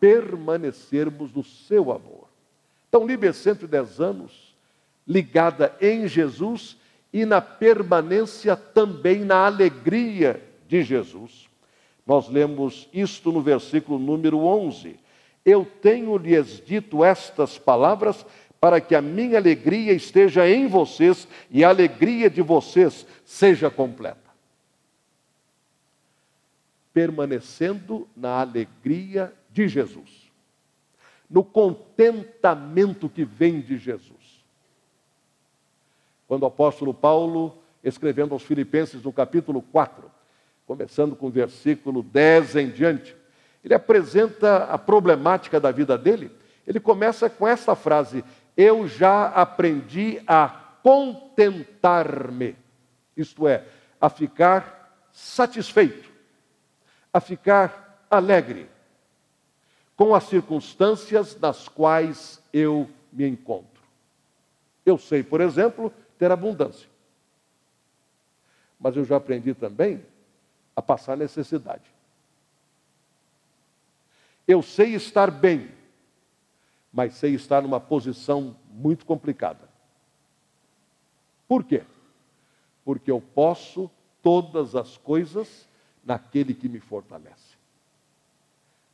permanecermos 0.00 1.32
no 1.32 1.44
seu 1.44 1.90
amor. 1.90 2.28
Então, 2.88 3.06
Líbia 3.06 3.32
110 3.32 4.00
anos, 4.00 4.54
ligada 5.06 5.74
em 5.80 6.06
Jesus 6.06 6.76
e 7.12 7.24
na 7.24 7.40
permanência 7.40 8.56
também 8.56 9.24
na 9.24 9.46
alegria 9.46 10.42
de 10.66 10.82
Jesus. 10.82 11.48
Nós 12.06 12.28
lemos 12.28 12.88
isto 12.92 13.30
no 13.32 13.40
versículo 13.40 13.98
número 13.98 14.38
11. 14.38 14.98
Eu 15.48 15.64
tenho-lhes 15.64 16.62
dito 16.62 17.02
estas 17.02 17.56
palavras 17.56 18.26
para 18.60 18.82
que 18.82 18.94
a 18.94 19.00
minha 19.00 19.38
alegria 19.38 19.94
esteja 19.94 20.46
em 20.46 20.66
vocês 20.66 21.26
e 21.50 21.64
a 21.64 21.70
alegria 21.70 22.28
de 22.28 22.42
vocês 22.42 23.06
seja 23.24 23.70
completa. 23.70 24.28
Permanecendo 26.92 28.06
na 28.14 28.42
alegria 28.42 29.32
de 29.50 29.66
Jesus, 29.68 30.30
no 31.30 31.42
contentamento 31.42 33.08
que 33.08 33.24
vem 33.24 33.62
de 33.62 33.78
Jesus. 33.78 34.44
Quando 36.26 36.42
o 36.42 36.46
apóstolo 36.46 36.92
Paulo, 36.92 37.56
escrevendo 37.82 38.34
aos 38.34 38.42
Filipenses 38.42 39.02
no 39.02 39.14
capítulo 39.14 39.62
4, 39.62 40.10
começando 40.66 41.16
com 41.16 41.28
o 41.28 41.30
versículo 41.30 42.02
10 42.02 42.56
em 42.56 42.68
diante, 42.68 43.16
ele 43.64 43.74
apresenta 43.74 44.64
a 44.64 44.78
problemática 44.78 45.60
da 45.60 45.70
vida 45.70 45.98
dele. 45.98 46.30
Ele 46.66 46.80
começa 46.80 47.28
com 47.28 47.46
essa 47.46 47.74
frase: 47.74 48.24
Eu 48.56 48.86
já 48.86 49.26
aprendi 49.28 50.22
a 50.26 50.48
contentar-me, 50.82 52.56
isto 53.16 53.46
é, 53.48 53.64
a 54.00 54.08
ficar 54.08 55.08
satisfeito, 55.12 56.10
a 57.12 57.20
ficar 57.20 58.06
alegre 58.10 58.68
com 59.96 60.14
as 60.14 60.24
circunstâncias 60.24 61.38
nas 61.38 61.68
quais 61.68 62.40
eu 62.52 62.88
me 63.12 63.26
encontro. 63.26 63.82
Eu 64.86 64.96
sei, 64.96 65.22
por 65.22 65.40
exemplo, 65.40 65.92
ter 66.16 66.30
abundância. 66.30 66.88
Mas 68.78 68.96
eu 68.96 69.04
já 69.04 69.16
aprendi 69.16 69.54
também 69.54 70.00
a 70.76 70.80
passar 70.80 71.16
necessidade. 71.16 71.97
Eu 74.48 74.62
sei 74.62 74.94
estar 74.94 75.30
bem, 75.30 75.70
mas 76.90 77.14
sei 77.14 77.34
estar 77.34 77.60
numa 77.60 77.78
posição 77.78 78.56
muito 78.70 79.04
complicada. 79.04 79.68
Por 81.46 81.62
quê? 81.62 81.82
Porque 82.82 83.10
eu 83.10 83.20
posso 83.20 83.90
todas 84.22 84.74
as 84.74 84.96
coisas 84.96 85.68
naquele 86.02 86.54
que 86.54 86.66
me 86.66 86.80
fortalece. 86.80 87.58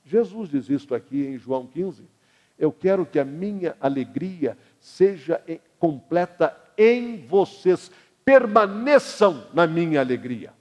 Jesus 0.05 0.51
diz 0.51 0.69
isto 0.69 0.93
aqui 0.93 1.25
em 1.25 1.39
João 1.39 1.69
15. 1.69 2.05
Eu 2.59 2.73
quero 2.73 3.07
que 3.07 3.21
a 3.21 3.25
minha 3.25 3.77
alegria 3.81 4.59
seja 4.81 5.41
completa 5.79 6.57
em 6.77 7.25
vocês. 7.27 7.93
permaneçam 8.25 9.47
na 9.53 9.67
minha 9.67 10.01
alegria. 10.01 10.53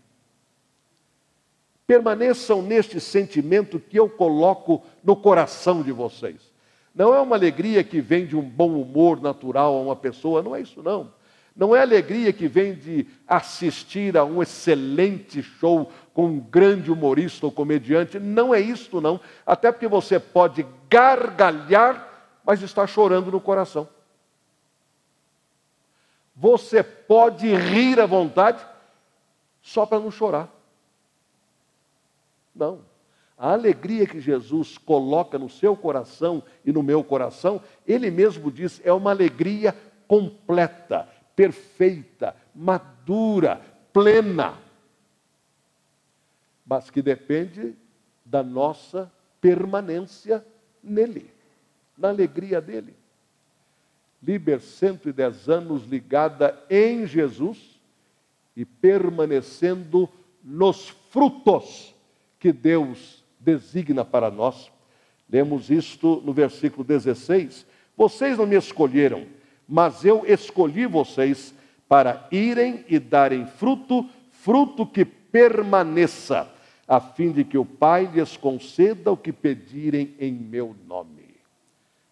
Permaneçam 1.85 2.61
neste 2.61 2.99
sentimento 2.99 3.79
que 3.79 3.99
eu 3.99 4.09
coloco 4.09 4.83
no 5.03 5.15
coração 5.15 5.81
de 5.83 5.91
vocês. 5.91 6.53
Não 6.95 7.13
é 7.13 7.19
uma 7.19 7.35
alegria 7.35 7.83
que 7.83 7.99
vem 7.99 8.25
de 8.25 8.35
um 8.35 8.41
bom 8.41 8.79
humor 8.79 9.21
natural 9.21 9.75
a 9.75 9.81
uma 9.81 9.95
pessoa, 9.95 10.43
não 10.43 10.55
é 10.55 10.61
isso 10.61 10.81
não. 10.83 11.11
Não 11.55 11.75
é 11.75 11.81
alegria 11.81 12.33
que 12.33 12.47
vem 12.47 12.73
de 12.73 13.07
assistir 13.27 14.17
a 14.17 14.23
um 14.23 14.41
excelente 14.41 15.43
show 15.43 15.91
com 16.13 16.25
um 16.25 16.39
grande 16.39 16.91
humorista 16.91 17.45
ou 17.45 17.51
comediante, 17.51 18.19
não 18.19 18.53
é 18.53 18.59
isto 18.59 18.99
não. 18.99 19.19
Até 19.45 19.71
porque 19.71 19.87
você 19.87 20.19
pode 20.19 20.65
gargalhar, 20.89 22.09
mas 22.43 22.61
está 22.61 22.87
chorando 22.87 23.31
no 23.31 23.39
coração. 23.39 23.87
Você 26.35 26.81
pode 26.81 27.53
rir 27.55 27.99
à 27.99 28.05
vontade 28.05 28.65
só 29.61 29.85
para 29.85 29.99
não 29.99 30.09
chorar. 30.09 30.52
Não. 32.55 32.81
A 33.38 33.51
alegria 33.51 34.05
que 34.05 34.22
Jesus 34.22 34.77
coloca 34.77 35.38
no 35.39 35.50
seu 35.50 35.75
coração 35.75 36.43
e 36.63 36.72
no 36.72 36.83
meu 36.83 37.03
coração, 37.03 37.62
ele 37.86 38.12
mesmo 38.12 38.51
diz, 38.51 38.79
é 38.83 38.93
uma 38.93 39.12
alegria 39.12 39.75
completa, 40.07 41.10
perfeita, 41.36 42.36
madura, 42.53 43.60
plena. 43.91 44.57
Mas 46.65 46.89
que 46.89 47.01
depende 47.01 47.75
da 48.24 48.43
nossa 48.43 49.12
permanência 49.41 50.45
nele, 50.81 51.29
na 51.98 52.10
alegria 52.10 52.62
dele. 52.62 52.95
Liber, 54.22 54.62
110 54.62 55.50
anos 55.50 55.83
ligada 55.83 56.57
em 56.69 57.05
Jesus 57.05 57.81
e 58.55 58.63
permanecendo 58.63 60.07
nos 60.41 60.88
frutos 61.10 61.92
que 62.43 62.51
Deus 62.51 63.23
designa 63.39 64.03
para 64.03 64.29
nós. 64.29 64.69
Lemos 65.29 65.71
isto 65.71 66.21
no 66.25 66.33
versículo 66.33 66.83
16: 66.83 67.65
Vocês 67.95 68.38
não 68.38 68.45
me 68.45 68.57
escolheram, 68.57 69.25
mas 69.65 70.03
eu 70.03 70.25
escolhi 70.27 70.85
vocês 70.85 71.55
para 71.88 72.27
irem 72.29 72.83
e 72.89 73.00
darem 73.00 73.45
fruto, 73.45 74.05
fruto 74.29 74.85
que 74.85 75.05
permaneça, 75.05 76.51
a 76.85 77.00
fim 77.00 77.31
de 77.31 77.45
que 77.45 77.57
o 77.57 77.63
Pai 77.63 78.12
lhes 78.13 78.35
conceda 78.35 79.09
o 79.09 79.15
que 79.15 79.31
pedirem 79.31 80.13
em 80.19 80.33
meu 80.33 80.75
nome. 80.85 81.38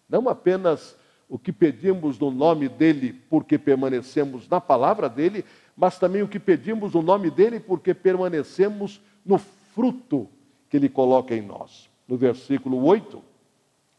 Não 0.08 0.30
apenas 0.30 0.96
o 1.28 1.38
que 1.38 1.52
pedimos 1.52 2.18
no 2.18 2.30
nome 2.30 2.70
dele, 2.70 3.20
porque 3.28 3.58
permanecemos 3.58 4.48
na 4.48 4.62
palavra 4.62 5.10
dele, 5.10 5.44
mas 5.76 5.98
também 5.98 6.22
o 6.22 6.28
que 6.28 6.38
pedimos 6.38 6.94
no 6.94 7.02
nome 7.02 7.30
dele, 7.30 7.60
porque 7.60 7.92
permanecemos 7.92 8.98
no 9.26 9.38
fruto 9.74 10.28
que 10.68 10.76
ele 10.76 10.88
coloca 10.88 11.34
em 11.34 11.42
nós. 11.42 11.90
No 12.06 12.16
versículo 12.16 12.82
8, 12.84 13.22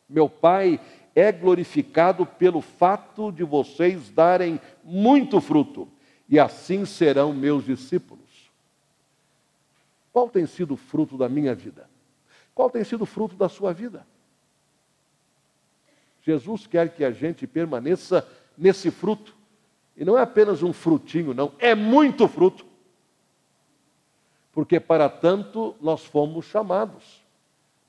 meu 0.09 0.29
Pai 0.29 0.79
é 1.15 1.31
glorificado 1.31 2.25
pelo 2.25 2.61
fato 2.61 3.31
de 3.31 3.43
vocês 3.43 4.09
darem 4.09 4.59
muito 4.83 5.39
fruto, 5.39 5.87
e 6.27 6.39
assim 6.39 6.85
serão 6.85 7.33
meus 7.33 7.65
discípulos. 7.65 8.23
Qual 10.11 10.29
tem 10.29 10.45
sido 10.45 10.75
o 10.75 10.77
fruto 10.77 11.17
da 11.17 11.27
minha 11.27 11.55
vida? 11.55 11.89
Qual 12.53 12.69
tem 12.69 12.83
sido 12.83 13.01
o 13.01 13.05
fruto 13.05 13.35
da 13.35 13.49
sua 13.49 13.73
vida? 13.73 14.05
Jesus 16.21 16.67
quer 16.67 16.89
que 16.93 17.03
a 17.03 17.11
gente 17.11 17.45
permaneça 17.45 18.27
nesse 18.57 18.89
fruto. 18.91 19.35
E 19.97 20.05
não 20.05 20.17
é 20.17 20.21
apenas 20.21 20.63
um 20.63 20.71
frutinho, 20.71 21.33
não, 21.33 21.51
é 21.59 21.75
muito 21.75 22.27
fruto. 22.27 22.65
Porque 24.53 24.79
para 24.79 25.09
tanto 25.09 25.75
nós 25.81 26.05
fomos 26.05 26.45
chamados. 26.45 27.21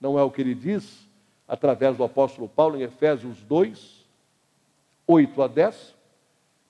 Não 0.01 0.19
é 0.19 0.23
o 0.23 0.31
que 0.31 0.41
ele 0.41 0.55
diz 0.55 1.07
através 1.47 1.97
do 1.97 2.03
apóstolo 2.03 2.49
Paulo 2.49 2.77
em 2.77 2.83
Efésios 2.83 3.43
2, 3.43 4.05
8 5.07 5.43
a 5.43 5.47
10? 5.47 5.95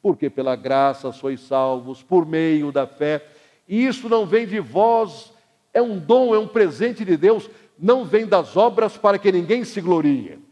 Porque 0.02 0.28
pela 0.28 0.56
graça 0.56 1.10
sois 1.12 1.40
salvos, 1.40 2.02
por 2.02 2.26
meio 2.26 2.70
da 2.70 2.86
fé. 2.86 3.24
E 3.66 3.86
isso 3.86 4.08
não 4.08 4.26
vem 4.26 4.46
de 4.46 4.60
vós, 4.60 5.32
é 5.72 5.80
um 5.80 5.98
dom, 5.98 6.34
é 6.34 6.38
um 6.38 6.48
presente 6.48 7.04
de 7.04 7.16
Deus, 7.16 7.48
não 7.78 8.04
vem 8.04 8.26
das 8.26 8.56
obras 8.56 8.98
para 8.98 9.18
que 9.18 9.32
ninguém 9.32 9.64
se 9.64 9.80
glorie 9.80 10.44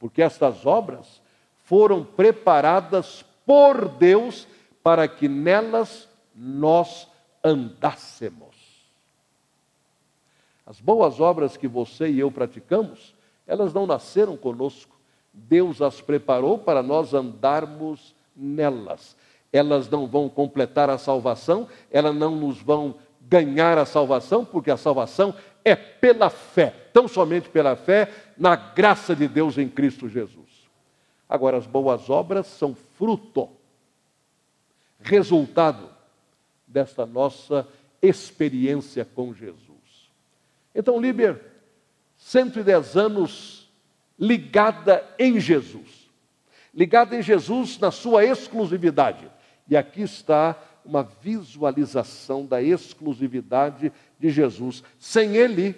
porque 0.00 0.22
estas 0.22 0.64
obras 0.64 1.20
foram 1.66 2.02
preparadas 2.02 3.22
por 3.44 3.86
Deus 3.86 4.48
para 4.82 5.06
que 5.06 5.28
nelas 5.28 6.08
nós 6.34 7.06
andássemos. 7.42 8.56
As 10.66 10.80
boas 10.80 11.18
obras 11.20 11.56
que 11.56 11.66
você 11.66 12.08
e 12.08 12.20
eu 12.20 12.30
praticamos, 12.30 13.14
elas 13.46 13.74
não 13.74 13.86
nasceram 13.86 14.36
conosco. 14.36 14.96
Deus 15.32 15.82
as 15.82 16.00
preparou 16.00 16.58
para 16.58 16.82
nós 16.82 17.12
andarmos 17.12 18.14
nelas. 18.36 19.16
Elas 19.52 19.88
não 19.88 20.06
vão 20.06 20.28
completar 20.28 20.88
a 20.88 20.98
salvação, 20.98 21.68
elas 21.90 22.14
não 22.14 22.36
nos 22.36 22.62
vão 22.62 22.94
ganhar 23.20 23.78
a 23.78 23.84
salvação, 23.84 24.44
porque 24.44 24.70
a 24.70 24.76
salvação 24.76 25.34
é 25.64 25.74
pela 25.74 26.30
fé, 26.30 26.70
tão 26.92 27.08
somente 27.08 27.48
pela 27.48 27.74
fé, 27.74 28.12
na 28.38 28.54
graça 28.54 29.14
de 29.14 29.26
Deus 29.26 29.58
em 29.58 29.68
Cristo 29.68 30.08
Jesus. 30.08 30.68
Agora, 31.28 31.56
as 31.56 31.66
boas 31.66 32.08
obras 32.08 32.46
são 32.46 32.74
fruto, 32.74 33.48
resultado 35.00 35.88
desta 36.70 37.04
nossa 37.04 37.66
experiência 38.00 39.04
com 39.04 39.34
Jesus. 39.34 40.10
Então, 40.74 41.00
Liber, 41.00 41.40
110 42.16 42.96
anos 42.96 43.70
ligada 44.18 45.04
em 45.18 45.40
Jesus, 45.40 46.08
ligada 46.72 47.16
em 47.16 47.22
Jesus 47.22 47.78
na 47.78 47.90
sua 47.90 48.24
exclusividade. 48.24 49.30
E 49.68 49.76
aqui 49.76 50.02
está 50.02 50.56
uma 50.84 51.02
visualização 51.02 52.46
da 52.46 52.62
exclusividade 52.62 53.92
de 54.18 54.30
Jesus. 54.30 54.82
Sem 54.98 55.36
Ele, 55.36 55.74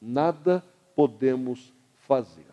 nada 0.00 0.64
podemos 0.94 1.72
fazer. 2.06 2.46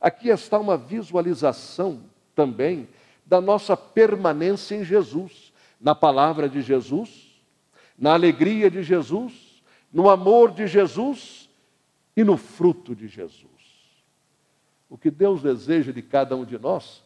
Aqui 0.00 0.28
está 0.28 0.58
uma 0.58 0.76
visualização 0.76 2.02
também 2.34 2.88
da 3.24 3.40
nossa 3.40 3.76
permanência 3.76 4.76
em 4.76 4.84
Jesus, 4.84 5.45
na 5.80 5.94
palavra 5.94 6.48
de 6.48 6.62
Jesus, 6.62 7.40
na 7.98 8.12
alegria 8.14 8.70
de 8.70 8.82
Jesus, 8.82 9.62
no 9.92 10.10
amor 10.10 10.52
de 10.52 10.66
Jesus 10.66 11.48
e 12.16 12.24
no 12.24 12.36
fruto 12.36 12.94
de 12.94 13.08
Jesus. 13.08 13.46
O 14.88 14.96
que 14.96 15.10
Deus 15.10 15.42
deseja 15.42 15.92
de 15.92 16.02
cada 16.02 16.36
um 16.36 16.44
de 16.44 16.58
nós 16.58 17.02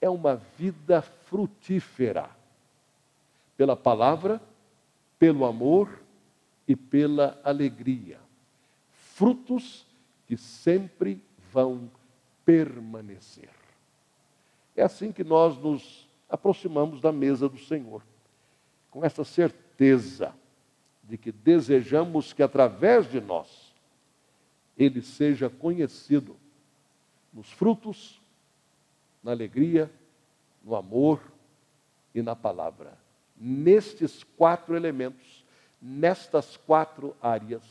é 0.00 0.08
uma 0.08 0.36
vida 0.56 1.02
frutífera 1.02 2.30
pela 3.56 3.76
palavra, 3.76 4.40
pelo 5.18 5.44
amor 5.44 6.00
e 6.66 6.76
pela 6.76 7.40
alegria. 7.42 8.18
Frutos 8.92 9.84
que 10.26 10.36
sempre 10.36 11.20
vão 11.52 11.90
permanecer. 12.44 13.50
É 14.76 14.82
assim 14.82 15.10
que 15.10 15.24
nós 15.24 15.58
nos 15.58 16.08
aproximamos 16.28 17.00
da 17.00 17.10
mesa 17.10 17.48
do 17.48 17.58
Senhor, 17.58 18.02
com 18.90 19.04
essa 19.04 19.24
certeza 19.24 20.34
de 21.02 21.16
que 21.16 21.32
desejamos 21.32 22.32
que 22.32 22.42
através 22.42 23.10
de 23.10 23.20
nós 23.20 23.74
ele 24.76 25.02
seja 25.02 25.48
conhecido 25.48 26.36
nos 27.32 27.50
frutos, 27.50 28.20
na 29.22 29.32
alegria, 29.32 29.90
no 30.62 30.74
amor 30.74 31.20
e 32.14 32.22
na 32.22 32.36
palavra 32.36 32.98
nestes 33.40 34.24
quatro 34.36 34.76
elementos, 34.76 35.44
nestas 35.80 36.56
quatro 36.56 37.16
áreas, 37.22 37.62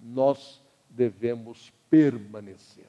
nós 0.00 0.62
devemos 0.88 1.72
permanecer. 1.90 2.86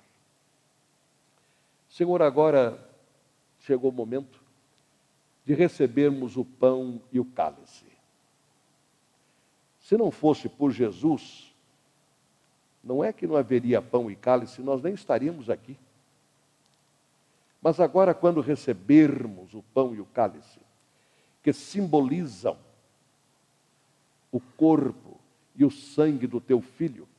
Senhor, 1.89 2.21
agora 2.21 2.79
chegou 3.59 3.89
o 3.89 3.93
momento 3.93 4.38
de 5.49 5.55
recebermos 5.55 6.37
o 6.37 6.45
pão 6.45 7.01
e 7.11 7.19
o 7.19 7.25
cálice. 7.25 7.83
Se 9.79 9.97
não 9.97 10.11
fosse 10.11 10.47
por 10.47 10.69
Jesus, 10.69 11.51
não 12.83 13.03
é 13.03 13.11
que 13.11 13.25
não 13.25 13.35
haveria 13.35 13.81
pão 13.81 14.11
e 14.11 14.15
cálice, 14.15 14.61
nós 14.61 14.79
nem 14.83 14.93
estaríamos 14.93 15.49
aqui. 15.49 15.75
Mas 17.59 17.79
agora, 17.79 18.13
quando 18.13 18.41
recebermos 18.41 19.55
o 19.55 19.63
pão 19.73 19.95
e 19.95 19.99
o 19.99 20.05
cálice, 20.05 20.59
que 21.41 21.51
simbolizam 21.51 22.55
o 24.31 24.39
corpo 24.39 25.19
e 25.55 25.65
o 25.65 25.71
sangue 25.71 26.27
do 26.27 26.39
teu 26.39 26.61
filho, 26.61 27.09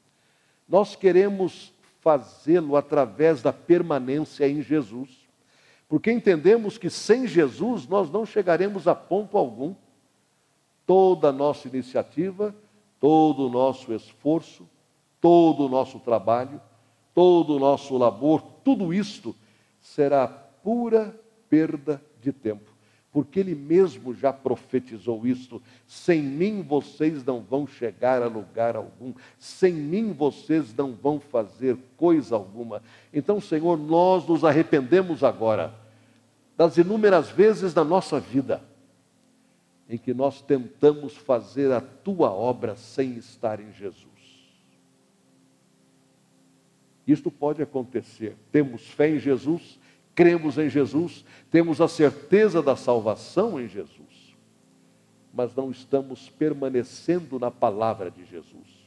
nós 0.69 0.95
queremos 0.95 1.75
fazê-lo 1.99 2.77
através 2.77 3.43
da 3.43 3.53
permanência 3.53 4.49
em 4.49 4.63
Jesus, 4.63 5.20
porque 5.91 6.13
entendemos 6.13 6.79
que 6.79 6.89
sem 6.89 7.27
Jesus 7.27 7.89
nós 7.89 8.09
não 8.13 8.25
chegaremos 8.25 8.87
a 8.87 8.95
ponto 8.95 9.37
algum. 9.37 9.75
Toda 10.87 11.31
a 11.31 11.33
nossa 11.33 11.67
iniciativa, 11.67 12.55
todo 13.01 13.49
o 13.49 13.51
nosso 13.51 13.93
esforço, 13.93 14.69
todo 15.21 15.67
o 15.67 15.69
nosso 15.69 15.99
trabalho, 15.99 16.61
todo 17.13 17.57
o 17.57 17.59
nosso 17.59 17.99
labor, 17.99 18.41
tudo 18.63 18.95
isto 18.95 19.35
será 19.81 20.29
pura 20.29 21.13
perda 21.49 22.01
de 22.23 22.33
tempo. 22.33 22.71
Porque 23.13 23.41
ele 23.41 23.57
mesmo 23.57 24.15
já 24.15 24.33
profetizou 24.33 25.27
isto: 25.27 25.61
sem 25.89 26.23
mim 26.23 26.63
vocês 26.63 27.25
não 27.25 27.41
vão 27.41 27.67
chegar 27.67 28.23
a 28.23 28.29
lugar 28.29 28.77
algum, 28.77 29.13
sem 29.41 29.73
mim 29.73 30.13
vocês 30.13 30.73
não 30.73 30.93
vão 30.93 31.19
fazer 31.19 31.77
coisa 31.97 32.37
alguma. 32.37 32.81
Então, 33.13 33.41
Senhor, 33.41 33.77
nós 33.77 34.25
nos 34.29 34.45
arrependemos 34.45 35.25
agora 35.25 35.80
das 36.61 36.77
inúmeras 36.77 37.31
vezes 37.31 37.73
na 37.73 37.83
nossa 37.83 38.21
vida 38.21 38.63
em 39.89 39.97
que 39.97 40.13
nós 40.13 40.43
tentamos 40.43 41.17
fazer 41.17 41.73
a 41.73 41.81
tua 41.81 42.31
obra 42.31 42.77
sem 42.77 43.17
estar 43.17 43.59
em 43.61 43.73
Jesus. 43.73 44.05
Isto 47.07 47.31
pode 47.31 47.63
acontecer. 47.63 48.37
Temos 48.53 48.91
fé 48.91 49.09
em 49.09 49.19
Jesus, 49.19 49.79
cremos 50.15 50.59
em 50.59 50.69
Jesus, 50.69 51.25
temos 51.51 51.81
a 51.81 51.89
certeza 51.89 52.61
da 52.61 52.77
salvação 52.77 53.59
em 53.59 53.67
Jesus, 53.67 54.37
mas 55.33 55.55
não 55.57 55.71
estamos 55.71 56.29
permanecendo 56.29 57.39
na 57.39 57.51
palavra 57.51 58.11
de 58.11 58.23
Jesus, 58.27 58.87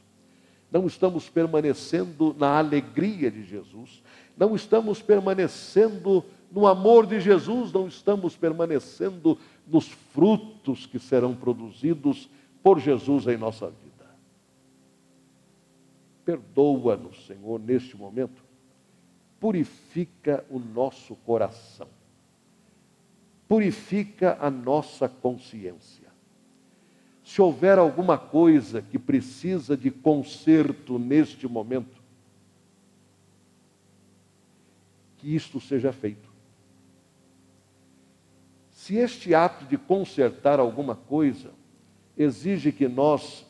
não 0.70 0.86
estamos 0.86 1.28
permanecendo 1.28 2.36
na 2.38 2.56
alegria 2.56 3.32
de 3.32 3.42
Jesus, 3.42 4.00
não 4.36 4.54
estamos 4.54 5.02
permanecendo 5.02 6.24
no 6.54 6.68
amor 6.68 7.04
de 7.04 7.18
Jesus, 7.18 7.72
não 7.72 7.88
estamos 7.88 8.36
permanecendo 8.36 9.36
nos 9.66 9.88
frutos 9.88 10.86
que 10.86 11.00
serão 11.00 11.34
produzidos 11.34 12.30
por 12.62 12.78
Jesus 12.78 13.26
em 13.26 13.36
nossa 13.36 13.66
vida. 13.66 14.06
Perdoa-nos, 16.24 17.26
Senhor, 17.26 17.58
neste 17.58 17.96
momento 17.96 18.44
purifica 19.40 20.44
o 20.48 20.58
nosso 20.58 21.16
coração, 21.16 21.88
purifica 23.48 24.38
a 24.40 24.48
nossa 24.48 25.08
consciência. 25.08 26.06
Se 27.24 27.42
houver 27.42 27.78
alguma 27.78 28.16
coisa 28.16 28.80
que 28.80 28.98
precisa 28.98 29.76
de 29.76 29.90
conserto 29.90 30.98
neste 30.98 31.48
momento, 31.48 32.00
que 35.18 35.34
isto 35.34 35.60
seja 35.60 35.92
feito. 35.92 36.33
Se 38.84 38.96
este 38.96 39.34
ato 39.34 39.64
de 39.64 39.78
consertar 39.78 40.60
alguma 40.60 40.94
coisa 40.94 41.52
exige 42.18 42.70
que 42.70 42.86
nós 42.86 43.46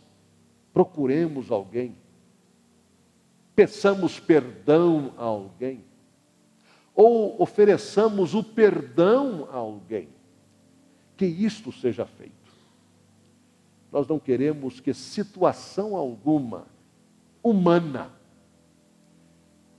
procuremos 0.73 1.51
alguém, 1.51 1.97
peçamos 3.53 4.20
perdão 4.20 5.12
a 5.18 5.25
alguém, 5.25 5.83
ou 6.94 7.42
ofereçamos 7.42 8.33
o 8.33 8.44
perdão 8.44 9.49
a 9.51 9.57
alguém, 9.57 10.09
que 11.16 11.27
isto 11.27 11.73
seja 11.73 12.07
feito. 12.07 12.53
Nós 13.90 14.07
não 14.07 14.20
queremos 14.20 14.79
que 14.79 14.94
situação 14.94 15.97
alguma 15.97 16.64
humana 17.42 18.12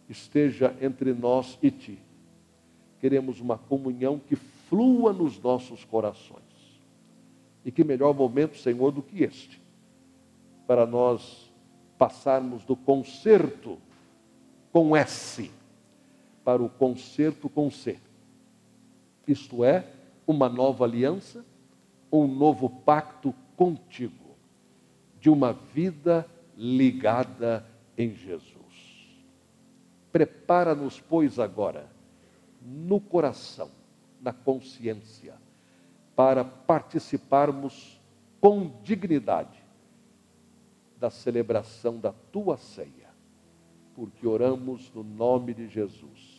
esteja 0.09 0.75
entre 0.81 1.13
nós 1.13 1.57
e 1.63 1.71
ti. 1.71 1.97
Queremos 2.99 3.39
uma 3.39 3.57
comunhão 3.57 4.19
que 4.19 4.35
flua 4.69 5.13
nos 5.13 5.39
nossos 5.39 5.83
corações. 5.85 6.43
E 7.63 7.71
que 7.71 7.83
melhor 7.83 8.13
momento, 8.13 8.57
Senhor, 8.57 8.91
do 8.91 9.01
que 9.01 9.23
este, 9.23 9.61
para 10.67 10.85
nós 10.85 11.51
passarmos 11.97 12.63
do 12.63 12.75
concerto 12.75 13.77
com 14.71 14.95
S 14.95 15.49
para 16.45 16.61
o 16.61 16.69
concerto 16.69 17.49
com 17.49 17.71
C. 17.71 17.97
Isto 19.27 19.65
é, 19.65 19.83
uma 20.27 20.47
nova 20.47 20.85
aliança, 20.85 21.43
um 22.11 22.27
novo 22.27 22.69
pacto 22.69 23.33
contigo, 23.57 24.35
de 25.19 25.27
uma 25.27 25.53
vida 25.53 26.29
ligada 26.55 27.65
em 27.97 28.13
Jesus. 28.13 28.53
Prepara-nos, 30.11 31.01
pois, 31.01 31.39
agora, 31.39 31.89
no 32.61 32.99
coração, 32.99 33.71
na 34.25 34.33
consciência, 34.33 35.35
para 36.15 36.43
participarmos 36.43 38.01
com 38.41 38.81
dignidade 38.81 39.63
da 40.97 41.11
celebração 41.11 41.99
da 41.99 42.11
tua 42.11 42.57
ceia, 42.57 43.11
porque 43.93 44.25
oramos 44.25 44.91
no 44.95 45.03
nome 45.03 45.53
de 45.53 45.67
Jesus. 45.67 46.34